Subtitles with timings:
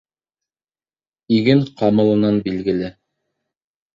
[1.39, 2.89] Иген ҡамылынан билгеле.